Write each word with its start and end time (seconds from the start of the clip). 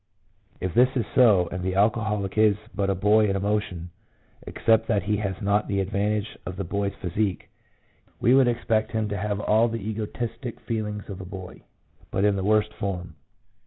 1 0.57 0.59
If 0.69 0.73
this 0.73 0.89
is 0.97 1.05
so, 1.13 1.47
and 1.51 1.61
the 1.63 1.75
alcoholic 1.75 2.35
is 2.35 2.57
but 2.73 2.89
a 2.89 2.95
boy 2.95 3.29
in 3.29 3.35
emotion, 3.35 3.91
except 4.47 4.87
that 4.87 5.03
he 5.03 5.17
has 5.17 5.39
not 5.43 5.67
the 5.67 5.79
advantage 5.79 6.39
of 6.43 6.55
the 6.57 6.63
boy's 6.63 6.95
physique, 6.95 7.49
we 8.19 8.33
would 8.33 8.47
expect 8.47 8.93
him 8.93 9.07
to 9.09 9.17
have 9.17 9.39
all 9.39 9.67
the 9.67 9.77
egotistic 9.87 10.59
feelings 10.61 11.07
of 11.07 11.21
a 11.21 11.23
boy, 11.25 11.61
but 12.09 12.25
in 12.25 12.35
the 12.35 12.43
worst 12.43 12.73
form. 12.73 13.13